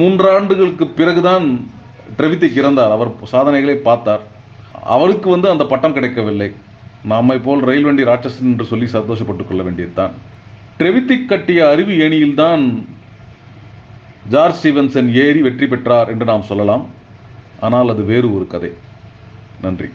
மூன்றாண்டுகளுக்கு 0.00 0.88
பிறகுதான் 1.00 1.48
ட்ரெவித்திக் 2.20 2.60
இறந்தார். 2.62 2.94
அவர் 2.98 3.12
சாதனைகளை 3.34 3.76
பார்த்தார். 3.90 4.24
அவருக்கு 4.96 5.30
வந்து 5.30 5.50
அந்த 5.50 5.66
பட்டம் 5.74 5.98
கிடைக்கவில்லை. 5.98 6.50
நம்மை 7.06 7.38
போல் 7.38 7.60
ரயில் 7.60 7.84
வண்டி 7.84 8.02
ராட்சசன் 8.02 8.42
என்று 8.42 8.64
சொல்லி 8.64 8.84
சந்தோஷப்பட்டுக் 8.84 9.48
கொள்ள 9.48 9.62
வேண்டியதுதான். 9.62 10.10
ட்ரெவித்திக் 10.78 11.28
கட்டிய 11.28 11.68
அருவி 11.68 11.98
ஏணியில்தான் 11.98 12.84
ஜார்ஜ் 14.28 14.66
ஸ்டீவன்சன் 14.66 15.12
ஏறி 15.12 15.42
வெற்றி 15.42 15.66
பெற்றார் 15.66 16.08
என்று 16.08 16.24
நாம் 16.24 16.42
சொல்லலாம். 16.42 16.86
ஆனால் 17.60 17.88
அது 17.88 18.02
வேறு 18.02 18.34
ஒரு 18.34 18.46
கதை. 18.46 18.70
நன்றி. 19.62 19.88